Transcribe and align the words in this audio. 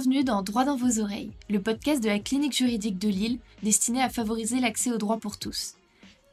Bienvenue 0.00 0.24
dans 0.24 0.40
Droit 0.40 0.64
dans 0.64 0.76
vos 0.76 0.98
oreilles, 0.98 1.32
le 1.50 1.60
podcast 1.60 2.02
de 2.02 2.08
la 2.08 2.18
clinique 2.18 2.56
juridique 2.56 2.98
de 2.98 3.08
Lille 3.08 3.38
destiné 3.62 4.00
à 4.00 4.08
favoriser 4.08 4.58
l'accès 4.58 4.90
au 4.90 4.96
droit 4.96 5.18
pour 5.18 5.38
tous. 5.38 5.74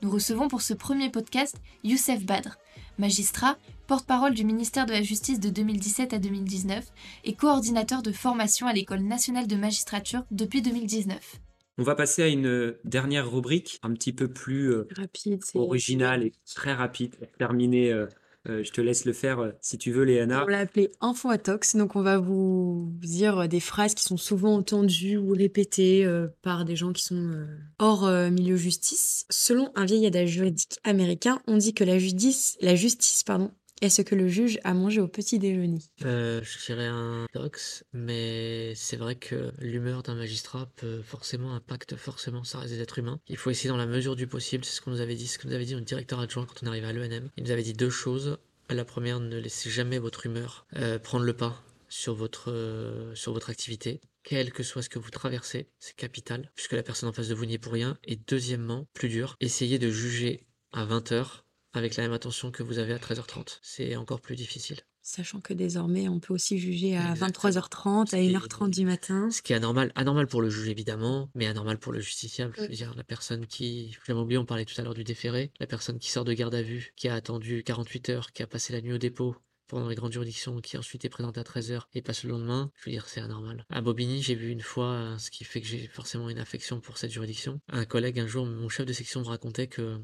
Nous 0.02 0.10
recevons 0.10 0.48
pour 0.48 0.62
ce 0.62 0.74
premier 0.74 1.10
podcast 1.10 1.58
Youssef 1.84 2.24
Badr, 2.24 2.58
magistrat, 2.98 3.58
porte-parole 3.86 4.34
du 4.34 4.46
ministère 4.46 4.86
de 4.86 4.94
la 4.94 5.02
Justice 5.02 5.42
de 5.42 5.50
2017 5.50 6.14
à 6.14 6.18
2019 6.18 6.86
et 7.26 7.34
coordinateur 7.34 8.04
de 8.04 8.14
formation 8.14 8.68
à 8.68 8.74
l'École 8.74 9.02
nationale 9.02 9.48
de 9.48 9.58
magistrature 9.58 10.24
depuis 10.32 10.62
2019. 10.62 11.42
On 11.78 11.84
va 11.84 11.96
passer 11.96 12.24
à 12.24 12.28
une 12.30 12.74
dernière 12.86 13.30
rubrique 13.30 13.80
un 13.84 13.92
petit 13.92 14.14
peu 14.14 14.30
plus 14.30 14.72
euh, 14.72 14.88
Rapide, 14.96 15.44
originale 15.56 16.24
et 16.24 16.32
très 16.56 16.74
rapide 16.74 17.18
pour 17.18 17.32
terminer. 17.38 17.92
euh, 17.92 18.08
euh, 18.50 18.64
je 18.64 18.72
te 18.72 18.82
laisse 18.82 19.06
le 19.06 19.14
faire 19.14 19.40
euh, 19.40 19.52
si 19.62 19.78
tu 19.78 19.92
veux, 19.92 20.04
Léana. 20.04 20.44
On 20.46 20.48
l'a 20.48 20.60
appelé 20.60 20.92
Info 21.02 21.30
Atox, 21.30 21.76
donc 21.76 21.96
on 21.96 22.02
va 22.02 22.18
vous 22.18 22.92
dire 23.02 23.48
des 23.48 23.60
phrases 23.60 23.94
qui 23.94 24.04
sont 24.04 24.18
souvent 24.18 24.56
entendues 24.56 25.18
ou 25.18 25.32
répétées 25.34 26.06
euh, 26.06 26.28
par 26.42 26.66
des 26.66 26.76
gens 26.76 26.94
qui 26.94 27.04
sont 27.04 27.16
euh, 27.16 27.46
hors 27.80 28.06
euh, 28.06 28.30
milieu 28.30 28.56
justice. 28.56 29.26
Selon 29.30 29.72
un 29.76 29.86
vieil 29.86 30.06
adage 30.06 30.30
juridique 30.30 30.80
américain, 30.84 31.40
on 31.48 31.58
dit 31.58 31.74
que 31.74 31.84
la 31.84 32.00
justice, 32.00 32.58
la 32.62 32.76
justice 32.76 33.24
pardon, 33.24 33.52
est 33.82 33.90
ce 33.90 34.02
que 34.02 34.16
le 34.16 34.28
juge 34.28 34.60
a 34.64 34.74
mangé 34.74 35.02
au 35.02 35.08
petit 35.08 35.40
déjeuner. 35.40 35.80
Euh, 36.06 36.42
je 36.44 36.66
dirais 36.66 36.88
un 36.88 37.26
tox, 37.34 37.86
mais 37.94 38.74
c'est 38.76 38.98
vrai 38.98 39.16
que 39.16 39.52
l'humeur 39.60 40.04
d'un 40.04 40.16
magistrat 40.16 40.70
peut 40.76 41.02
forcément 41.02 41.54
impacte 41.54 41.96
forcément 41.96 42.44
sa 42.44 42.66
des 42.66 42.82
êtres 42.82 43.00
humains. 43.00 43.20
Il 43.28 43.38
faut 43.38 43.50
essayer 43.50 43.70
dans 43.70 43.78
la 43.78 43.86
mesure 43.86 44.16
du 44.16 44.28
possible, 44.28 44.66
c'est 44.66 44.76
ce 44.76 44.82
qu'on 44.82 44.92
nous 44.92 45.02
avait 45.02 45.16
dit, 45.16 45.28
ce 45.28 45.38
que 45.38 45.48
nous 45.48 45.54
avait 45.54 45.66
dit 45.66 45.74
notre 45.74 45.86
directeur 45.86 46.20
adjoint 46.20 46.46
quand 46.46 46.64
on 46.64 46.68
arrivait 46.68 46.88
à 46.88 46.94
l'ENM. 46.94 47.30
Il 47.38 47.44
nous 47.44 47.52
avait 47.52 47.64
dit 47.64 47.74
deux 47.74 47.90
choses. 47.90 48.38
La 48.70 48.84
première, 48.84 49.20
ne 49.20 49.38
laissez 49.38 49.70
jamais 49.70 49.98
votre 49.98 50.26
humeur 50.26 50.66
euh, 50.76 51.00
prendre 51.00 51.24
le 51.24 51.34
pas 51.34 51.64
sur 51.88 52.16
votre, 52.16 52.52
euh, 52.52 53.16
sur 53.16 53.34
votre 53.34 53.50
activité. 53.50 54.02
Quel 54.24 54.52
que 54.52 54.64
soit 54.64 54.82
ce 54.82 54.90
que 54.90 55.00
vous 55.00 55.10
traversez, 55.10 55.70
c'est 55.80 55.96
capital, 55.96 56.52
puisque 56.54 56.74
la 56.74 56.84
personne 56.84 57.08
en 57.08 57.14
face 57.14 57.30
de 57.30 57.36
vous 57.36 57.46
n'y 57.46 57.54
est 57.54 57.60
pour 57.60 57.72
rien. 57.72 57.98
Et 58.04 58.18
deuxièmement, 58.18 58.86
plus 58.94 59.08
dur, 59.08 59.38
essayez 59.40 59.80
de 59.80 59.90
juger 59.90 60.46
à 60.74 60.86
20h 60.86 61.44
avec 61.78 61.96
la 61.96 62.04
même 62.04 62.14
attention 62.14 62.52
que 62.52 62.64
vous 62.64 62.80
avez 62.80 62.94
à 62.94 62.98
13h30. 62.98 63.60
C'est 63.62 63.96
encore 63.96 64.20
plus 64.22 64.36
difficile. 64.36 64.78
Sachant 65.02 65.40
que 65.40 65.54
désormais, 65.54 66.10
on 66.10 66.20
peut 66.20 66.34
aussi 66.34 66.60
juger 66.60 66.98
à 66.98 67.12
Exactement. 67.12 67.28
23h30, 67.30 68.14
à 68.14 68.20
Et- 68.20 68.28
1h30 68.30 68.70
du 68.72 68.84
matin. 68.86 69.30
Ce 69.32 69.42
qui 69.42 69.54
est 69.54 69.56
anormal, 69.56 69.94
anormal 69.96 70.28
pour 70.28 70.42
le 70.42 70.50
juge 70.50 70.68
évidemment, 70.68 71.30
mais 71.34 71.46
anormal 71.48 71.78
pour 71.80 71.94
le 71.94 72.02
justiciable. 72.02 72.54
Je 72.58 72.64
veux 72.64 72.68
dire, 72.68 72.94
la 72.96 73.06
personne 73.06 73.48
qui, 73.48 73.96
j'avais 74.06 74.20
oublié, 74.20 74.38
on 74.38 74.46
parlait 74.46 74.66
tout 74.66 74.74
à 74.80 74.84
l'heure 74.84 74.94
du 74.94 75.06
déféré, 75.06 75.52
la 75.62 75.68
personne 75.68 75.98
qui 75.98 76.12
sort 76.12 76.26
de 76.26 76.34
garde 76.34 76.56
à 76.56 76.62
vue, 76.62 76.92
qui 76.98 77.08
a 77.08 77.14
attendu 77.16 77.64
48 77.64 78.10
heures, 78.10 78.32
qui 78.34 78.44
a 78.44 78.48
passé 78.48 78.74
la 78.74 78.82
nuit 78.82 78.92
au 78.94 78.98
dépôt 78.98 79.38
pendant 79.70 79.88
les 79.88 79.96
grandes 79.96 80.12
juridictions, 80.14 80.60
qui 80.62 80.78
ensuite 80.78 81.04
est 81.06 81.10
présentée 81.10 81.40
à 81.40 81.44
13 81.46 81.72
heures 81.72 81.88
et 81.94 82.02
passe 82.02 82.24
le 82.24 82.32
lendemain, 82.32 82.70
je 82.80 82.86
veux 82.86 82.92
dire, 82.92 83.08
c'est 83.08 83.20
anormal. 83.22 83.66
À 83.70 83.80
Bobigny, 83.82 84.22
j'ai 84.22 84.36
vu 84.36 84.50
une 84.50 84.62
fois, 84.62 85.16
ce 85.20 85.30
qui 85.32 85.44
fait 85.46 85.60
que 85.62 85.68
j'ai 85.68 85.88
forcément 85.88 86.30
une 86.30 86.40
affection 86.40 86.80
pour 86.82 86.98
cette 86.98 87.12
juridiction. 87.12 87.60
Un 87.70 87.86
collègue, 87.86 88.20
un 88.20 88.28
jour, 88.28 88.46
mon 88.46 88.68
chef 88.70 88.86
de 88.86 88.94
section 88.94 89.22
me 89.22 89.26
racontait 89.28 89.68
que 89.68 90.00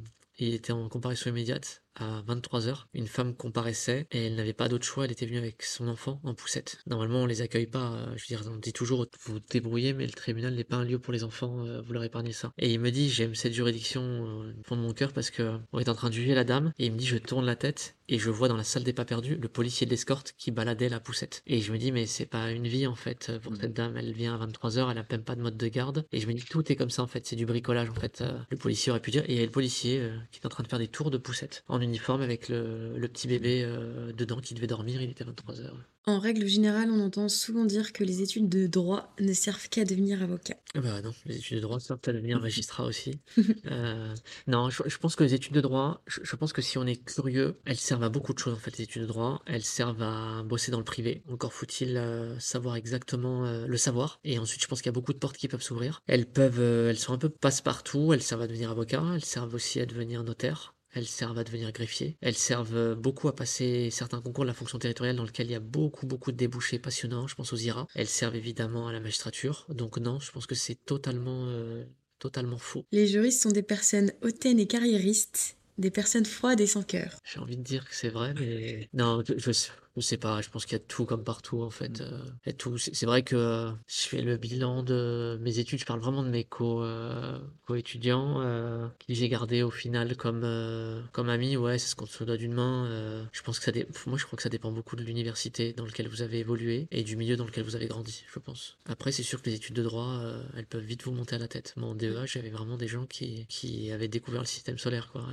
il 0.47 0.53
était 0.55 0.73
en 0.73 0.87
comparution 0.89 1.29
immédiate 1.29 1.81
à 1.95 2.23
23h. 2.27 2.85
Une 2.95 3.05
femme 3.07 3.35
comparaissait 3.35 4.07
et 4.11 4.25
elle 4.25 4.35
n'avait 4.35 4.53
pas 4.53 4.67
d'autre 4.67 4.85
choix. 4.85 5.05
Elle 5.05 5.11
était 5.11 5.27
venue 5.27 5.37
avec 5.37 5.61
son 5.61 5.87
enfant 5.87 6.19
en 6.23 6.33
poussette. 6.33 6.79
Normalement, 6.87 7.19
on 7.21 7.25
les 7.27 7.41
accueille 7.41 7.67
pas. 7.67 7.93
euh, 7.93 8.13
je 8.15 8.23
veux 8.23 8.37
dire, 8.37 8.49
on 8.51 8.57
dit 8.57 8.73
toujours 8.73 9.05
vous 9.25 9.39
débrouillez, 9.51 9.93
mais 9.93 10.05
le 10.07 10.11
tribunal 10.11 10.55
n'est 10.55 10.63
pas 10.63 10.77
un 10.77 10.85
lieu 10.85 10.97
pour 10.97 11.13
les 11.13 11.23
enfants. 11.23 11.65
euh, 11.67 11.81
vous 11.81 11.93
leur 11.93 12.03
épargnez 12.03 12.31
ça. 12.31 12.51
Et 12.57 12.73
il 12.73 12.79
me 12.79 12.89
dit 12.89 13.09
j'aime 13.09 13.35
cette 13.35 13.53
juridiction 13.53 14.01
euh, 14.01 14.53
du 14.53 14.63
fond 14.63 14.75
de 14.75 14.81
mon 14.81 14.93
cœur 14.93 15.13
parce 15.13 15.29
que 15.29 15.59
on 15.71 15.79
est 15.79 15.89
en 15.89 15.93
train 15.95 16.09
de 16.09 16.15
juger 16.15 16.33
la 16.33 16.43
dame 16.43 16.73
et 16.79 16.87
il 16.87 16.91
me 16.93 16.97
dit 16.97 17.05
je 17.05 17.17
tourne 17.17 17.45
la 17.45 17.55
tête 17.55 17.95
et 18.09 18.17
je 18.19 18.29
vois 18.29 18.47
dans 18.47 18.57
la 18.57 18.63
salle 18.63 18.83
des 18.83 18.93
pas 18.93 19.05
perdus 19.05 19.35
le 19.35 19.47
policier 19.47 19.85
de 19.85 19.91
l'escorte 19.91 20.33
qui 20.37 20.51
baladait 20.51 20.89
la 20.89 20.99
poussette. 20.99 21.41
Et 21.47 21.61
je 21.61 21.71
me 21.71 21.77
dis 21.77 21.91
mais 21.91 22.05
c'est 22.07 22.25
pas 22.25 22.51
une 22.51 22.67
vie 22.67 22.87
en 22.87 22.95
fait 22.95 23.27
euh, 23.29 23.39
pour 23.39 23.55
cette 23.55 23.73
dame. 23.73 23.97
Elle 23.97 24.13
vient 24.13 24.33
à 24.39 24.45
23h, 24.47 24.91
elle 24.91 24.97
a 24.97 25.05
même 25.11 25.23
pas 25.23 25.35
de 25.35 25.41
mode 25.41 25.57
de 25.57 25.67
garde. 25.67 26.05
Et 26.11 26.19
je 26.19 26.27
me 26.27 26.33
dis 26.33 26.43
tout 26.43 26.71
est 26.71 26.75
comme 26.75 26.89
ça 26.89 27.03
en 27.03 27.07
fait. 27.07 27.25
C'est 27.27 27.35
du 27.35 27.45
bricolage 27.45 27.89
en 27.89 27.93
fait. 27.93 28.21
Euh, 28.21 28.39
le 28.49 28.57
policier 28.57 28.91
aurait 28.91 28.99
pu 29.01 29.11
dire 29.11 29.23
et 29.27 29.33
il 29.33 29.37
y 29.39 29.41
a 29.41 29.45
le 29.45 29.51
policier 29.51 29.99
euh, 29.99 30.17
qui 30.33 30.39
est 30.39 30.45
en 30.47 30.49
train 30.49 30.63
de 30.63 30.67
faire 30.67 30.79
des 30.79 30.87
tours 30.87 31.11
de 31.11 31.17
poussette 31.17 31.63
en 31.67 31.79
uniforme 31.79 32.21
avec 32.21 32.49
le, 32.49 32.99
petit 33.07 33.27
bébé 33.27 33.63
euh, 33.63 34.11
dedans 34.13 34.41
qui 34.41 34.55
devait 34.55 34.67
dormir. 34.67 35.01
Il 35.01 35.11
était 35.11 35.23
23h. 35.23 35.71
En 36.05 36.19
règle 36.19 36.47
générale, 36.47 36.91
on 36.91 36.99
entend 36.99 37.29
souvent 37.29 37.63
dire 37.63 37.93
que 37.93 38.03
les 38.03 38.21
études 38.21 38.49
de 38.49 38.67
droit 38.67 39.13
ne 39.21 39.31
servent 39.31 39.69
qu'à 39.69 39.85
devenir 39.85 40.21
avocat. 40.21 40.57
Ah 40.75 40.81
Bah 40.81 41.01
non, 41.01 41.13
les 41.25 41.37
études 41.37 41.57
de 41.57 41.61
droit 41.61 41.79
servent 41.79 42.01
à 42.05 42.11
devenir 42.11 42.41
magistrat 42.41 42.85
aussi. 42.85 43.19
Euh, 43.65 44.13
non, 44.47 44.69
je, 44.69 44.83
je 44.85 44.97
pense 44.97 45.15
que 45.15 45.23
les 45.23 45.33
études 45.33 45.53
de 45.53 45.61
droit, 45.61 46.01
je, 46.05 46.19
je 46.23 46.35
pense 46.35 46.51
que 46.51 46.61
si 46.61 46.77
on 46.77 46.85
est 46.85 46.97
curieux, 46.97 47.55
elles 47.65 47.77
servent 47.77 48.03
à 48.03 48.09
beaucoup 48.09 48.33
de 48.33 48.39
choses 48.39 48.53
en 48.53 48.57
fait, 48.57 48.77
les 48.77 48.83
études 48.83 49.03
de 49.03 49.07
droit. 49.07 49.41
Elles 49.45 49.63
servent 49.63 50.01
à 50.01 50.43
bosser 50.43 50.71
dans 50.71 50.79
le 50.79 50.83
privé. 50.83 51.23
Encore 51.31 51.53
faut-il 51.53 51.95
euh, 51.95 52.37
savoir 52.39 52.75
exactement 52.75 53.45
euh, 53.45 53.65
le 53.67 53.77
savoir. 53.77 54.19
Et 54.23 54.37
ensuite, 54.39 54.61
je 54.61 54.67
pense 54.67 54.81
qu'il 54.81 54.87
y 54.87 54.89
a 54.89 54.93
beaucoup 54.93 55.13
de 55.13 55.17
portes 55.17 55.37
qui 55.37 55.47
peuvent 55.47 55.61
s'ouvrir. 55.61 56.01
Elles 56.07 56.25
peuvent, 56.25 56.59
elles 56.59 56.99
sont 56.99 57.13
un 57.13 57.17
peu 57.17 57.29
passe-partout. 57.29 58.11
Elles 58.13 58.21
servent 58.21 58.41
à 58.41 58.47
devenir 58.47 58.71
avocat. 58.71 59.03
Elles 59.15 59.25
servent 59.25 59.53
aussi 59.53 59.79
à 59.79 59.85
devenir 59.85 60.23
notaire. 60.23 60.72
Elles 60.93 61.07
servent 61.07 61.37
à 61.37 61.43
devenir 61.43 61.71
greffier. 61.71 62.17
Elles 62.21 62.35
servent 62.35 62.75
euh, 62.75 62.95
beaucoup 62.95 63.27
à 63.27 63.35
passer 63.35 63.89
certains 63.89 64.21
concours 64.21 64.43
de 64.43 64.49
la 64.49 64.53
fonction 64.53 64.79
territoriale 64.79 65.15
dans 65.15 65.23
lequel 65.23 65.47
il 65.47 65.51
y 65.51 65.55
a 65.55 65.59
beaucoup, 65.59 66.05
beaucoup 66.05 66.31
de 66.31 66.37
débouchés 66.37 66.79
passionnants. 66.79 67.27
Je 67.27 67.35
pense 67.35 67.51
aux 67.53 67.57
IRA. 67.57 67.87
Elles 67.95 68.07
servent 68.07 68.35
évidemment 68.35 68.87
à 68.87 68.93
la 68.93 68.99
magistrature. 68.99 69.65
Donc 69.69 69.97
non, 69.97 70.19
je 70.19 70.31
pense 70.31 70.45
que 70.45 70.55
c'est 70.55 70.75
totalement, 70.85 71.45
euh, 71.47 71.83
totalement 72.19 72.57
faux. 72.57 72.85
Les 72.91 73.07
juristes 73.07 73.41
sont 73.41 73.51
des 73.51 73.63
personnes 73.63 74.11
hautaines 74.21 74.59
et 74.59 74.67
carriéristes, 74.67 75.57
des 75.77 75.91
personnes 75.91 76.25
froides 76.25 76.61
et 76.61 76.67
sans 76.67 76.83
cœur. 76.83 77.17
J'ai 77.23 77.39
envie 77.39 77.57
de 77.57 77.63
dire 77.63 77.87
que 77.87 77.95
c'est 77.95 78.09
vrai, 78.09 78.33
mais 78.39 78.89
non, 78.93 79.23
je, 79.27 79.33
je, 79.37 79.51
je 79.95 80.01
sais 80.01 80.17
pas. 80.17 80.41
Je 80.41 80.49
pense 80.49 80.65
qu'il 80.65 80.73
y 80.73 80.81
a 80.81 80.83
tout 80.83 81.05
comme 81.05 81.23
partout 81.23 81.61
en 81.61 81.69
fait. 81.69 82.01
Euh, 82.01 82.19
il 82.45 82.49
y 82.49 82.51
a 82.51 82.53
tout. 82.53 82.77
C'est 82.77 83.05
vrai 83.05 83.21
que 83.23 83.35
euh, 83.35 83.71
je 83.87 84.07
fais 84.07 84.21
le 84.21 84.37
bilan 84.37 84.83
de 84.83 85.37
mes 85.41 85.59
études. 85.59 85.79
Je 85.79 85.85
parle 85.85 85.99
vraiment 85.99 86.23
de 86.23 86.29
mes 86.29 86.43
co 86.43 86.81
euh, 86.83 87.37
co-étudiants 87.67 88.41
euh, 88.41 88.87
qui 88.99 89.15
j'ai 89.15 89.29
gardé 89.29 89.63
au 89.63 89.69
final 89.71 90.15
comme 90.17 90.41
euh, 90.43 91.01
comme 91.11 91.29
amis. 91.29 91.57
Ouais, 91.57 91.77
c'est 91.77 91.87
ce 91.89 91.95
qu'on 91.95 92.05
se 92.05 92.23
doit 92.23 92.37
d'une 92.37 92.53
main. 92.53 92.85
euh, 92.87 93.23
je 93.31 93.41
pense 93.43 93.59
que 93.59 93.65
ça. 93.65 93.71
dé- 93.71 93.87
Moi, 94.07 94.17
je 94.17 94.25
crois 94.25 94.37
que 94.37 94.43
ça 94.43 94.49
dépend 94.49 94.71
beaucoup 94.71 94.95
de 94.95 95.03
l'université 95.03 95.73
dans 95.73 95.85
lequel 95.85 96.07
vous 96.07 96.21
avez 96.21 96.39
évolué 96.39 96.87
et 96.91 97.03
du 97.03 97.15
milieu 97.15 97.35
dans 97.35 97.45
lequel 97.45 97.63
vous 97.63 97.75
avez 97.75 97.87
grandi. 97.87 98.23
Je 98.33 98.39
pense. 98.39 98.77
Après, 98.87 99.11
c'est 99.11 99.23
sûr 99.23 99.41
que 99.41 99.49
les 99.49 99.55
études 99.55 99.75
de 99.75 99.83
droit, 99.83 100.17
euh, 100.21 100.43
elles 100.57 100.65
peuvent 100.65 100.83
vite 100.83 101.03
vous 101.03 101.11
monter 101.11 101.35
à 101.35 101.39
la 101.39 101.47
tête. 101.47 101.73
Moi, 101.77 101.89
en 101.89 101.95
DEA, 101.95 102.25
j'avais 102.25 102.49
vraiment 102.49 102.77
des 102.77 102.87
gens 102.87 103.05
qui 103.05 103.45
qui 103.47 103.91
avaient 103.91 104.07
découvert 104.07 104.41
le 104.41 104.47
système 104.47 104.77
solaire, 104.77 105.09
quoi. 105.11 105.25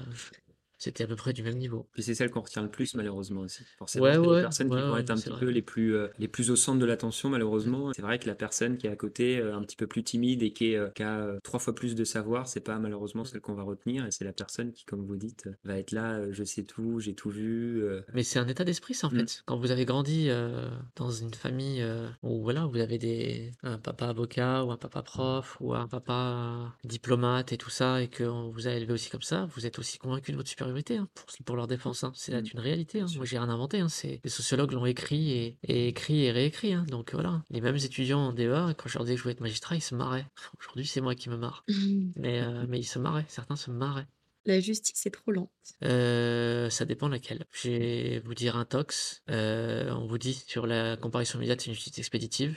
C'était 0.83 1.05
à 1.05 1.07
peu 1.07 1.15
près 1.15 1.33
du 1.35 1.43
même 1.43 1.59
niveau. 1.59 1.87
Puis 1.93 2.03
c'est 2.03 2.15
celle 2.15 2.31
qu'on 2.31 2.41
retient 2.41 2.63
le 2.63 2.71
plus, 2.71 2.95
malheureusement 2.95 3.43
aussi. 3.43 3.63
Forcément, 3.79 4.05
Ouais, 4.07 4.13
c'est 4.15 4.19
ouais, 4.19 4.37
les 4.37 4.41
personnes 4.43 4.73
ouais, 4.73 4.81
qui 4.81 4.89
vont 4.89 4.97
être 4.97 5.11
un 5.11 5.15
petit 5.17 5.29
vrai. 5.29 5.39
peu 5.39 5.49
les 5.51 5.61
plus, 5.63 5.95
euh, 5.95 6.09
les 6.19 6.27
plus 6.27 6.51
au 6.51 6.57
centre 6.57 6.79
de 6.81 6.87
l'attention, 6.87 7.29
malheureusement. 7.29 7.93
C'est 7.93 8.01
vrai 8.03 8.19
que 8.19 8.27
la 8.27 8.35
personne 8.35 8.79
qui 8.79 8.87
est 8.87 8.91
à 8.91 8.97
côté, 8.97 9.39
euh, 9.39 9.55
un 9.55 9.63
petit 9.63 9.77
peu 9.77 9.87
plus 9.87 10.03
timide 10.03 10.43
et 10.43 10.53
qui, 10.55 10.73
est, 10.73 10.77
euh, 10.77 10.89
qui 10.89 11.03
a 11.03 11.39
trois 11.45 11.61
fois 11.61 11.75
plus 11.75 11.95
de 11.95 12.05
savoir, 12.05 12.49
c'est 12.49 12.61
pas 12.61 12.79
malheureusement 12.79 13.25
celle 13.27 13.43
qu'on 13.43 13.53
va 13.55 13.63
retenir. 13.63 14.07
Et 14.07 14.11
c'est 14.11 14.25
la 14.25 14.33
personne 14.33 14.73
qui, 14.73 14.87
comme 14.87 15.05
vous 15.05 15.17
dites, 15.17 15.51
va 15.65 15.79
être 15.79 15.93
là, 15.93 16.33
je 16.33 16.45
sais 16.45 16.63
tout, 16.63 16.99
j'ai 16.99 17.13
tout 17.15 17.29
vu. 17.29 17.85
Mais 18.15 18.23
c'est 18.23 18.39
un 18.39 18.49
état 18.49 18.65
d'esprit, 18.65 18.95
ça, 18.95 19.09
en 19.09 19.11
Mm. 19.11 19.19
fait. 19.27 19.43
Quand 19.45 19.59
vous 19.59 19.71
avez 19.71 19.85
grandi 19.85 20.31
dans 20.97 21.11
une 21.11 21.35
famille 21.35 21.85
où 22.23 22.41
voilà, 22.43 22.65
vous 22.65 22.79
avez 22.79 22.97
des, 22.97 23.53
un 23.63 23.77
papa 23.77 24.07
avocat 24.07 24.65
ou 24.65 24.71
un 24.71 24.79
papa 24.79 25.03
prof 25.03 25.59
ou 25.61 25.75
un 25.75 25.87
papa 25.89 26.75
diplomate 26.85 27.53
et 27.53 27.59
tout 27.59 27.69
ça, 27.71 28.01
et 28.03 28.09
qu'on 28.09 28.49
vous 28.49 28.67
a 28.67 28.71
élevé 28.73 28.95
aussi 28.95 29.11
comme 29.11 29.21
ça, 29.23 29.47
vous 29.55 29.67
êtes 29.67 29.79
aussi 29.79 29.99
convaincu 29.99 30.33
de 30.33 30.37
votre 30.39 30.49
supériorité 30.49 30.70
hein, 30.97 31.09
pour, 31.15 31.27
pour 31.45 31.57
leur 31.57 31.67
défense. 31.67 32.05
hein. 32.05 32.13
C'est 32.15 32.33
Mm. 32.33 32.47
une 32.55 32.61
réalité. 32.61 33.01
hein. 33.01 33.07
Moi, 33.17 33.25
j'ai 33.25 33.39
rien 33.39 33.49
inventé. 33.49 33.81
hein. 33.81 33.89
C'est, 33.89 34.21
les 34.25 34.31
sociologues 34.31 34.73
l'ont 34.73 34.87
écrit 34.87 35.31
et, 35.33 35.59
et 35.65 35.89
écrit 35.89 36.25
et 36.25 36.31
réécrit. 36.33 36.75
Donc 36.87 37.13
voilà, 37.13 37.43
les 37.51 37.61
mêmes 37.61 37.77
étudiants 37.77 38.21
en 38.29 38.33
DEA, 38.33 38.75
quand 38.77 38.89
je 38.89 38.99
leur 38.99 39.05
disais 39.05 39.15
que 39.15 39.19
je 39.19 39.23
voulais 39.25 39.33
être 39.35 39.41
magistrat, 39.41 39.77
ils 39.77 39.81
se 39.83 39.95
marraient. 39.95 40.27
Aujourd'hui, 40.61 40.87
c'est 40.87 41.01
moi 41.01 41.15
qui 41.15 41.29
me 41.31 41.37
marre. 41.37 41.65
Mais, 42.17 42.41
euh, 42.43 42.65
mais 42.69 42.79
ils 42.81 42.85
se 42.85 42.99
marraient. 42.99 43.25
Certains 43.29 43.57
se 43.57 43.71
marraient. 43.71 44.07
La 44.47 44.59
justice 44.59 45.05
est 45.07 45.11
trop 45.11 45.33
lente. 45.33 45.51
Euh, 45.85 46.71
ça 46.71 46.85
dépend 46.85 47.09
laquelle. 47.09 47.45
Je 47.53 47.69
vais 47.69 48.19
vous 48.21 48.35
dire 48.35 48.57
un 48.57 48.65
tox. 48.65 49.23
Euh, 49.31 49.91
on 49.93 50.07
vous 50.07 50.19
dit 50.19 50.35
sur 50.47 50.67
la 50.67 50.97
comparaison 50.97 51.37
immédiate, 51.39 51.61
c'est 51.61 51.69
une 51.69 51.75
justice 51.75 51.99
expéditive. 51.99 52.57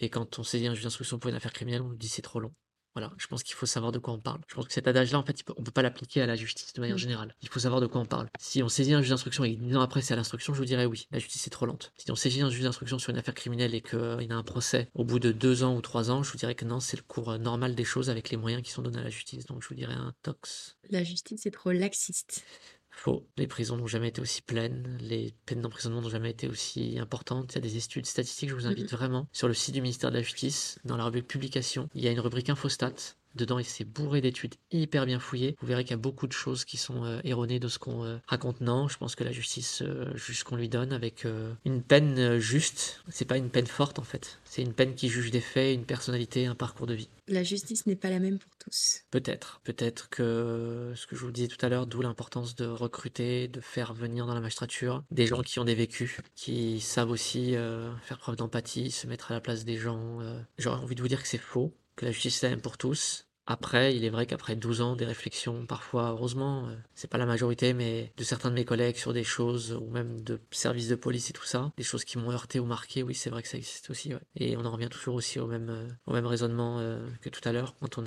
Et 0.00 0.08
quand 0.08 0.38
on 0.38 0.42
saisit 0.42 0.66
un 0.68 0.74
juge 0.74 0.84
d'instruction 0.84 1.18
pour 1.18 1.28
une 1.28 1.36
affaire 1.36 1.52
criminelle, 1.52 1.82
on 1.82 1.88
nous 1.88 1.96
dit 1.96 2.08
c'est 2.08 2.22
trop 2.22 2.40
long. 2.40 2.52
Voilà, 2.94 3.12
je 3.18 3.26
pense 3.26 3.42
qu'il 3.42 3.54
faut 3.54 3.66
savoir 3.66 3.92
de 3.92 3.98
quoi 3.98 4.14
on 4.14 4.18
parle. 4.18 4.40
Je 4.48 4.54
pense 4.54 4.66
que 4.66 4.72
cet 4.72 4.88
adage-là, 4.88 5.18
en 5.18 5.22
fait, 5.22 5.44
on 5.56 5.62
peut 5.62 5.70
pas 5.70 5.82
l'appliquer 5.82 6.22
à 6.22 6.26
la 6.26 6.36
justice 6.36 6.72
de 6.72 6.80
manière 6.80 6.98
générale. 6.98 7.34
Il 7.42 7.48
faut 7.48 7.60
savoir 7.60 7.80
de 7.80 7.86
quoi 7.86 8.00
on 8.00 8.06
parle. 8.06 8.28
Si 8.38 8.62
on 8.62 8.68
saisit 8.68 8.94
un 8.94 9.00
juge 9.00 9.10
d'instruction 9.10 9.44
et 9.44 9.56
que 9.56 9.60
dix 9.60 9.76
ans 9.76 9.80
après 9.80 10.02
c'est 10.02 10.14
à 10.14 10.16
l'instruction, 10.16 10.54
je 10.54 10.58
vous 10.58 10.64
dirais 10.64 10.86
oui, 10.86 11.06
la 11.10 11.18
justice 11.18 11.46
est 11.46 11.50
trop 11.50 11.66
lente. 11.66 11.92
Si 11.96 12.10
on 12.10 12.16
saisit 12.16 12.40
un 12.40 12.50
juge 12.50 12.62
d'instruction 12.62 12.98
sur 12.98 13.10
une 13.10 13.18
affaire 13.18 13.34
criminelle 13.34 13.74
et 13.74 13.80
qu'il 13.80 14.32
a 14.32 14.36
un 14.36 14.42
procès 14.42 14.88
au 14.94 15.04
bout 15.04 15.18
de 15.18 15.32
deux 15.32 15.62
ans 15.62 15.76
ou 15.76 15.80
trois 15.80 16.10
ans, 16.10 16.22
je 16.22 16.32
vous 16.32 16.38
dirais 16.38 16.54
que 16.54 16.64
non, 16.64 16.80
c'est 16.80 16.96
le 16.96 17.02
cours 17.02 17.30
euh, 17.30 17.38
normal 17.38 17.74
des 17.74 17.84
choses 17.84 18.10
avec 18.10 18.30
les 18.30 18.36
moyens 18.36 18.62
qui 18.62 18.70
sont 18.70 18.82
donnés 18.82 18.98
à 18.98 19.04
la 19.04 19.10
justice. 19.10 19.46
Donc 19.46 19.62
je 19.62 19.68
vous 19.68 19.74
dirais 19.74 19.94
un 19.94 20.14
tox. 20.22 20.76
La 20.90 21.04
justice 21.04 21.46
est 21.46 21.50
trop 21.50 21.72
laxiste. 21.72 22.44
Faux. 22.90 23.28
Les 23.36 23.46
prisons 23.46 23.76
n'ont 23.76 23.86
jamais 23.86 24.08
été 24.08 24.20
aussi 24.20 24.42
pleines, 24.42 24.98
les 25.00 25.34
peines 25.46 25.60
d'emprisonnement 25.60 26.00
n'ont 26.02 26.08
jamais 26.08 26.30
été 26.30 26.48
aussi 26.48 26.98
importantes. 26.98 27.52
Il 27.52 27.56
y 27.56 27.58
a 27.58 27.60
des 27.60 27.76
études 27.76 28.06
statistiques, 28.06 28.50
je 28.50 28.54
vous 28.54 28.66
invite 28.66 28.90
vraiment. 28.90 29.28
Sur 29.32 29.46
le 29.46 29.54
site 29.54 29.74
du 29.74 29.80
ministère 29.80 30.10
de 30.10 30.16
la 30.16 30.22
Justice, 30.22 30.78
dans 30.84 30.96
la 30.96 31.04
rubrique 31.04 31.28
publication, 31.28 31.88
il 31.94 32.02
y 32.02 32.08
a 32.08 32.10
une 32.10 32.20
rubrique 32.20 32.50
Infostat. 32.50 33.16
Dedans, 33.38 33.60
c'est 33.62 33.84
bourré 33.84 34.20
d'études 34.20 34.56
hyper 34.72 35.06
bien 35.06 35.20
fouillées. 35.20 35.56
Vous 35.60 35.66
verrez 35.66 35.84
qu'il 35.84 35.92
y 35.92 35.94
a 35.94 35.98
beaucoup 35.98 36.26
de 36.26 36.32
choses 36.32 36.64
qui 36.64 36.76
sont 36.76 37.04
euh, 37.04 37.20
erronées 37.24 37.60
de 37.60 37.68
ce 37.68 37.78
qu'on 37.78 38.04
euh, 38.04 38.18
raconte. 38.26 38.60
Non, 38.60 38.88
je 38.88 38.98
pense 38.98 39.14
que 39.14 39.24
la 39.24 39.32
justice 39.32 39.82
euh, 39.82 40.14
juge 40.16 40.40
ce 40.40 40.44
qu'on 40.44 40.56
lui 40.56 40.68
donne 40.68 40.92
avec 40.92 41.26
une 41.64 41.82
peine 41.82 42.38
juste. 42.38 43.02
C'est 43.08 43.24
pas 43.24 43.36
une 43.36 43.50
peine 43.50 43.66
forte 43.66 43.98
en 43.98 44.02
fait. 44.02 44.38
C'est 44.44 44.62
une 44.62 44.72
peine 44.72 44.94
qui 44.94 45.08
juge 45.08 45.30
des 45.30 45.40
faits, 45.40 45.74
une 45.74 45.84
personnalité, 45.84 46.46
un 46.46 46.54
parcours 46.54 46.86
de 46.86 46.94
vie. 46.94 47.08
La 47.28 47.42
justice 47.42 47.86
n'est 47.86 47.96
pas 47.96 48.10
la 48.10 48.18
même 48.18 48.38
pour 48.38 48.50
tous. 48.58 49.02
Peut-être, 49.10 49.60
peut-être 49.64 50.08
que 50.08 50.92
ce 50.94 51.06
que 51.06 51.16
je 51.16 51.24
vous 51.24 51.30
disais 51.30 51.48
tout 51.48 51.64
à 51.64 51.68
l'heure, 51.68 51.86
d'où 51.86 52.00
l'importance 52.02 52.54
de 52.56 52.66
recruter, 52.66 53.48
de 53.48 53.60
faire 53.60 53.92
venir 53.94 54.26
dans 54.26 54.34
la 54.34 54.40
magistrature 54.40 55.04
des 55.10 55.26
gens 55.26 55.42
qui 55.42 55.58
ont 55.58 55.64
des 55.64 55.74
vécus, 55.74 56.16
qui 56.34 56.80
savent 56.80 57.10
aussi 57.10 57.54
euh, 57.54 57.94
faire 57.98 58.18
preuve 58.18 58.36
d'empathie, 58.36 58.90
se 58.90 59.06
mettre 59.06 59.30
à 59.30 59.34
la 59.34 59.40
place 59.40 59.64
des 59.64 59.76
gens. 59.76 60.20
euh. 60.20 60.40
J'aurais 60.58 60.78
envie 60.78 60.94
de 60.94 61.02
vous 61.02 61.08
dire 61.08 61.22
que 61.22 61.28
c'est 61.28 61.38
faux, 61.38 61.74
que 61.96 62.04
la 62.04 62.12
justice 62.12 62.42
est 62.42 62.46
la 62.46 62.50
même 62.50 62.60
pour 62.62 62.78
tous. 62.78 63.26
Après, 63.50 63.96
il 63.96 64.04
est 64.04 64.10
vrai 64.10 64.26
qu'après 64.26 64.56
12 64.56 64.82
ans, 64.82 64.94
des 64.94 65.06
réflexions, 65.06 65.64
parfois, 65.64 66.10
heureusement, 66.10 66.66
euh, 66.66 66.76
c'est 66.94 67.08
pas 67.08 67.16
la 67.16 67.24
majorité, 67.24 67.72
mais 67.72 68.12
de 68.18 68.22
certains 68.22 68.50
de 68.50 68.54
mes 68.54 68.66
collègues 68.66 68.96
sur 68.96 69.14
des 69.14 69.24
choses, 69.24 69.72
ou 69.72 69.88
même 69.90 70.20
de 70.20 70.38
services 70.50 70.88
de 70.88 70.96
police 70.96 71.30
et 71.30 71.32
tout 71.32 71.46
ça, 71.46 71.72
des 71.78 71.82
choses 71.82 72.04
qui 72.04 72.18
m'ont 72.18 72.30
heurté 72.30 72.60
ou 72.60 72.66
marqué, 72.66 73.02
oui, 73.02 73.14
c'est 73.14 73.30
vrai 73.30 73.42
que 73.42 73.48
ça 73.48 73.56
existe 73.56 73.88
aussi. 73.88 74.12
Et 74.36 74.58
on 74.58 74.66
en 74.66 74.70
revient 74.70 74.90
toujours 74.90 75.14
aussi 75.14 75.40
au 75.40 75.46
même, 75.46 75.70
euh, 75.70 75.88
au 76.24 76.28
raisonnement 76.28 76.78
euh, 76.78 77.08
que 77.22 77.30
tout 77.30 77.40
à 77.48 77.52
l'heure. 77.52 77.74
Quand 77.80 77.98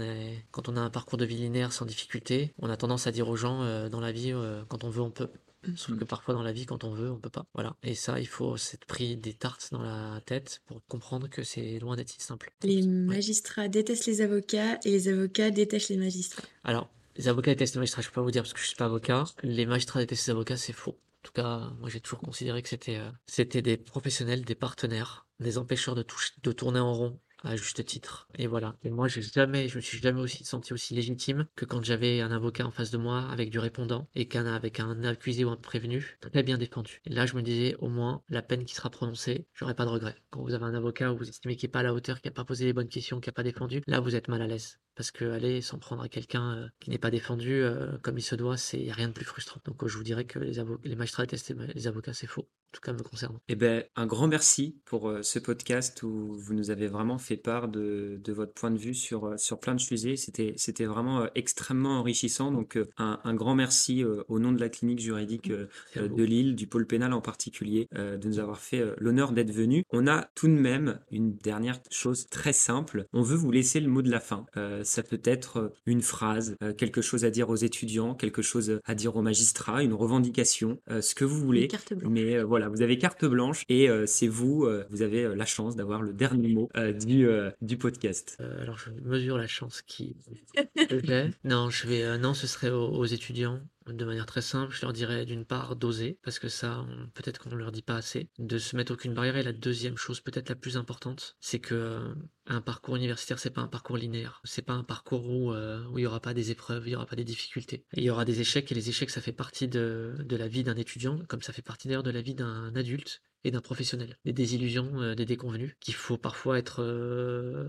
on 0.70 0.78
a 0.78 0.82
un 0.82 0.90
parcours 0.92 1.18
de 1.18 1.26
vie 1.26 1.38
linéaire 1.38 1.74
sans 1.74 1.86
difficulté, 1.86 2.54
on 2.60 2.70
a 2.70 2.78
tendance 2.78 3.08
à 3.08 3.12
dire 3.12 3.28
aux 3.28 3.36
gens, 3.36 3.90
dans 3.90 4.00
la 4.00 4.12
vie, 4.12 4.34
quand 4.68 4.84
on 4.84 4.90
veut, 4.92 5.02
on 5.02 5.10
peut. 5.10 5.30
Sauf 5.76 5.98
que 5.98 6.04
parfois 6.04 6.34
dans 6.34 6.44
la 6.44 6.52
vie, 6.52 6.66
quand 6.66 6.84
on 6.84 6.94
veut, 6.94 7.12
on 7.12 7.18
peut 7.20 7.30
pas. 7.30 7.46
Voilà. 7.54 7.76
Et 7.84 7.94
ça, 7.96 8.20
il 8.20 8.28
faut 8.28 8.58
s'être 8.58 8.86
pris 8.86 9.16
des 9.18 9.34
tartes 9.34 9.70
dans 9.72 9.82
la 9.82 10.20
tête 10.26 10.62
pour 10.66 10.82
comprendre 10.88 11.28
que 11.30 11.44
c'est 11.44 11.78
loin 11.80 11.96
d'être 11.96 12.10
si 12.10 12.20
simple. 12.22 12.52
Les 12.64 12.78
Ouais. 12.82 12.88
magistrats 12.88 13.68
détestent 13.68 14.06
les 14.08 14.22
avocats 14.22 14.80
et 14.86 14.92
les 14.92 15.08
avocats 15.08 15.52
détestent 15.52 15.90
les 15.90 15.98
magistrats. 15.98 16.44
Alors, 16.64 16.90
les 17.18 17.28
avocats 17.28 17.52
détestent 17.52 17.76
les 17.76 17.80
magistrats, 17.80 18.02
je 18.02 18.08
peux 18.08 18.16
pas 18.16 18.22
vous 18.22 18.32
dire 18.32 18.42
parce 18.44 18.54
que 18.54 18.60
je 18.60 18.66
suis 18.68 18.76
pas 18.76 18.86
avocat. 18.86 19.26
Les 19.44 19.66
magistrats 19.66 20.00
détestent 20.00 20.28
les 20.28 20.32
avocats, 20.32 20.58
c'est 20.58 20.74
faux. 20.74 20.92
En 21.24 21.24
tout 21.28 21.34
cas, 21.34 21.72
moi 21.80 21.88
j'ai 21.90 22.00
toujours 22.00 22.20
considéré 22.22 22.64
que 22.64 22.70
c'était 22.70 22.98
euh, 22.98 23.12
c'était 23.28 23.62
des 23.62 23.78
professionnels, 23.78 24.44
des 24.44 24.56
partenaires, 24.56 25.28
des 25.40 25.60
empêcheurs 25.60 25.94
de, 25.94 26.02
toucher, 26.02 26.32
de 26.42 26.52
tourner 26.52 26.80
en 26.80 26.94
rond 26.94 27.20
à 27.44 27.56
juste 27.56 27.84
titre. 27.86 28.28
Et 28.38 28.48
voilà. 28.48 28.76
Et 28.84 28.90
moi, 28.90 29.08
j'ai 29.08 29.22
jamais, 29.22 29.68
je 29.68 29.78
me 29.78 29.82
suis 29.82 30.00
jamais 30.00 30.22
aussi 30.22 30.44
senti 30.44 30.74
aussi 30.74 30.94
légitime 30.94 31.48
que 31.56 31.66
quand 31.66 31.84
j'avais 31.84 32.22
un 32.22 32.32
avocat 32.32 32.66
en 32.66 32.72
face 32.72 32.92
de 32.92 32.98
moi 32.98 33.28
avec 33.32 33.50
du 33.50 33.60
répondant 33.60 34.08
et 34.16 34.28
qu'un 34.28 34.46
avec 34.46 34.80
un 34.80 35.04
accusé 35.04 35.44
ou 35.46 35.50
un 35.50 35.58
prévenu 35.58 36.18
très 36.22 36.44
bien 36.44 36.58
défendu. 36.58 37.02
Et 37.06 37.14
là, 37.14 37.26
je 37.26 37.36
me 37.36 37.42
disais, 37.42 37.76
au 37.80 37.90
moins, 37.90 38.24
la 38.30 38.42
peine 38.42 38.66
qui 38.66 38.76
sera 38.76 38.90
prononcée, 38.90 39.48
j'aurai 39.54 39.76
pas 39.76 39.86
de 39.86 39.90
regret. 39.90 40.16
Quand 40.30 40.42
vous 40.42 40.54
avez 40.54 40.66
un 40.66 40.74
avocat 40.74 41.14
où 41.14 41.18
vous 41.18 41.30
estimez 41.30 41.56
qu'il 41.56 41.68
est 41.68 41.72
pas 41.72 41.80
à 41.80 41.84
la 41.84 41.94
hauteur, 41.94 42.22
qui 42.22 42.28
a 42.28 42.32
pas 42.32 42.46
posé 42.46 42.66
les 42.66 42.74
bonnes 42.74 42.90
questions, 42.90 43.20
qui 43.20 43.30
a 43.30 43.34
pas 43.34 43.44
défendu, 43.44 43.82
là, 43.88 44.00
vous 44.00 44.16
êtes 44.16 44.28
mal 44.28 44.42
à 44.42 44.48
l'aise. 44.48 44.80
Parce 44.96 45.12
que 45.12 45.26
aller 45.32 45.62
s'en 45.62 45.80
prendre 45.80 46.02
à 46.02 46.10
quelqu'un 46.10 46.56
euh, 46.56 46.68
qui 46.80 46.90
n'est 46.90 46.98
pas 46.98 47.12
défendu 47.12 47.54
euh, 47.54 47.98
comme 48.02 48.18
il 48.18 48.22
se 48.22 48.36
doit, 48.36 48.58
c'est 48.58 48.80
y 48.80 48.92
a 48.92 48.94
rien 48.94 49.08
de 49.08 49.14
plus 49.14 49.26
frustrant. 49.26 49.62
Donc, 49.66 49.84
euh, 49.84 49.88
je 49.88 49.98
vous 49.98 50.04
dirais 50.04 50.26
que 50.26 50.40
les, 50.40 50.96
magistrats 50.96 51.24
détestent 51.24 51.54
les 51.74 51.88
avocats, 51.88 52.14
c'est 52.14 52.28
faux. 52.28 52.42
En 52.42 52.74
tout 52.74 52.82
cas, 52.82 52.94
me 52.94 53.04
concernant. 53.04 53.42
Eh 53.50 53.56
ben, 53.56 53.84
un 53.98 54.06
grand 54.06 54.30
merci 54.30 54.80
pour 54.86 55.14
ce 55.24 55.40
podcast 55.40 56.04
où 56.04 56.34
vous 56.40 56.54
nous 56.54 56.72
avez 56.72 56.88
vraiment 56.88 57.18
fait 57.18 57.36
part 57.36 57.68
de, 57.68 58.18
de 58.24 58.32
votre 58.32 58.54
point 58.54 58.72
de 58.72 58.78
vue 58.78 58.94
sur, 58.94 59.38
sur 59.38 59.60
plein 59.60 59.76
de 59.76 59.82
sujets. 59.82 60.16
C'était, 60.16 60.54
c'était 60.56 60.86
vraiment 60.86 61.28
extrêmement 61.36 62.00
enrichissant. 62.00 62.50
Donc, 62.50 62.80
un, 62.96 63.20
un 63.26 63.34
grand 63.34 63.56
merci 63.56 64.06
au 64.06 64.40
nom 64.40 64.54
de 64.54 64.60
la 64.62 64.70
clinique 64.70 65.02
juridique 65.02 65.52
vous. 65.52 66.08
de 66.08 66.24
Lille, 66.24 66.56
du 66.56 66.66
pôle 66.66 66.88
pénal 66.88 67.12
en 67.12 67.20
particulier, 67.20 67.90
de 67.92 68.26
nous 68.26 68.40
avoir 68.40 68.62
fait 68.62 68.86
l'honneur 69.00 69.34
d'être 69.34 69.52
venu. 69.52 69.84
On 69.90 70.08
a 70.08 70.30
tout 70.34 70.48
de 70.48 70.54
même 70.54 71.02
une 71.12 71.36
dernière 71.36 71.80
chose 71.90 72.30
très 72.30 72.54
simple. 72.54 73.06
On 73.12 73.22
veut 73.22 73.36
vous 73.36 73.52
laisser 73.52 73.82
le 73.82 73.90
mot 73.90 74.02
de 74.02 74.10
la 74.10 74.22
fin. 74.22 74.46
Euh, 74.56 74.81
ça 74.84 75.04
peut 75.04 75.22
être 75.24 75.58
euh, 75.58 75.70
une 75.86 76.02
phrase, 76.02 76.56
euh, 76.64 76.74
quelque 76.74 77.02
chose 77.02 77.26
à 77.26 77.30
dire 77.30 77.50
aux 77.50 77.56
étudiants, 77.56 78.16
quelque 78.16 78.42
chose 78.42 78.80
à 78.86 78.96
dire 78.96 79.16
aux 79.16 79.22
magistrats, 79.22 79.84
une 79.84 79.94
revendication, 79.94 80.80
euh, 80.90 81.02
ce 81.02 81.16
que 81.16 81.26
vous 81.26 81.40
voulez. 81.40 81.64
Une 81.64 81.68
carte 81.68 81.94
blanche. 81.94 82.12
Mais 82.12 82.38
euh, 82.38 82.44
voilà, 82.44 82.70
vous 82.70 82.82
avez 82.82 82.98
carte 82.98 83.26
blanche 83.26 83.64
et 83.70 83.90
euh, 83.90 84.06
c'est 84.06 84.28
vous, 84.28 84.66
euh, 84.66 84.86
vous 84.90 85.02
avez 85.02 85.24
euh, 85.24 85.36
la 85.36 85.46
chance 85.46 85.76
d'avoir 85.76 86.02
le 86.02 86.14
dernier 86.14 86.48
mot 86.54 86.70
euh, 86.76 86.92
du, 86.94 87.28
euh, 87.28 87.52
du 87.62 87.78
podcast. 87.78 88.38
Euh, 88.40 88.62
alors, 88.62 88.78
je 88.78 88.90
mesure 89.04 89.38
la 89.38 89.48
chance 89.48 89.82
qui. 89.82 90.16
Non, 91.44 91.70
je 91.70 91.88
vais, 91.88 92.04
euh, 92.04 92.18
non, 92.18 92.34
ce 92.34 92.48
serait 92.48 92.70
aux, 92.70 92.90
aux 92.90 93.06
étudiants. 93.06 93.60
De 93.88 94.06
manière 94.06 94.28
très 94.28 94.42
simple, 94.42 94.76
je 94.76 94.82
leur 94.84 94.94
dirais 94.94 95.26
d'une 95.26 95.44
part 95.46 95.76
d'oser, 95.76 96.20
parce 96.24 96.38
que 96.38 96.50
ça, 96.50 96.86
peut-être 97.16 97.40
qu'on 97.40 97.50
ne 97.50 97.56
leur 97.56 97.72
dit 97.72 97.82
pas 97.82 97.96
assez, 97.96 98.30
de 98.38 98.60
se 98.60 98.76
mettre 98.76 98.94
aucune 98.94 99.14
barrière. 99.14 99.38
Et 99.38 99.44
la 99.44 99.54
deuxième 99.54 99.98
chose, 99.98 100.22
peut-être 100.22 100.50
la 100.50 100.56
plus 100.56 100.78
importante, 100.78 101.36
c'est 101.40 101.60
que 101.60 101.74
euh, 101.74 102.14
un 102.46 102.62
parcours 102.62 102.96
universitaire, 102.96 103.40
c'est 103.40 103.50
pas 103.50 103.62
un 103.62 103.68
parcours 103.68 103.98
linéaire. 103.98 104.40
C'est 104.44 104.62
pas 104.62 104.74
un 104.74 104.84
parcours 104.84 105.28
où 105.28 105.52
euh, 105.52 105.84
où 105.88 105.98
il 105.98 106.04
y 106.04 106.06
aura 106.06 106.20
pas 106.20 106.36
des 106.36 106.52
épreuves, 106.52 106.88
il 106.88 106.92
y 106.92 106.96
aura 106.96 107.08
pas 107.08 107.16
des 107.16 107.24
difficultés. 107.24 107.86
Il 107.94 108.04
y 108.04 108.10
aura 108.12 108.24
des 108.24 108.40
échecs, 108.40 108.72
et 108.72 108.76
les 108.76 108.90
échecs, 108.90 109.10
ça 109.10 109.22
fait 109.22 109.32
partie 109.32 109.68
de, 109.68 110.16
de 110.20 110.36
la 110.36 110.48
vie 110.48 110.64
d'un 110.64 110.76
étudiant, 110.76 111.20
comme 111.28 111.42
ça 111.42 111.52
fait 111.52 111.64
partie 111.64 111.88
d'ailleurs 111.88 112.04
de 112.04 112.12
la 112.12 112.22
vie 112.22 112.36
d'un 112.36 112.76
adulte 112.76 113.22
et 113.44 113.52
d'un 113.52 113.62
professionnel. 113.62 114.18
Des 114.26 114.34
désillusions, 114.34 115.02
euh, 115.02 115.16
des 115.16 115.26
déconvenus, 115.26 115.76
qu'il 115.80 115.94
faut 115.94 116.18
parfois 116.18 116.58
être 116.58 116.82
euh, 116.84 117.66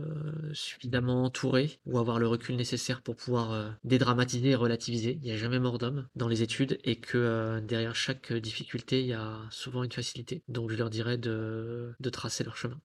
suffisamment 0.52 1.24
entouré 1.24 1.78
ou 1.86 1.98
avoir 1.98 2.19
le 2.19 2.26
recul 2.26 2.56
nécessaire 2.56 3.02
pour 3.02 3.16
pouvoir 3.16 3.52
euh, 3.52 3.70
dédramatiser 3.84 4.50
et 4.50 4.54
relativiser. 4.54 5.19
Il 5.22 5.26
n'y 5.26 5.32
a 5.32 5.36
jamais 5.36 5.58
mort 5.58 5.78
d'homme 5.78 6.06
dans 6.14 6.28
les 6.28 6.42
études 6.42 6.78
et 6.84 6.96
que 6.96 7.60
derrière 7.60 7.94
chaque 7.94 8.32
difficulté, 8.32 9.00
il 9.00 9.06
y 9.06 9.12
a 9.12 9.38
souvent 9.50 9.82
une 9.82 9.92
facilité. 9.92 10.42
Donc 10.48 10.70
je 10.70 10.76
leur 10.76 10.90
dirais 10.90 11.19
de 11.19 11.94
tracer 12.10 12.44
leur 12.44 12.56
chemin. 12.56 12.78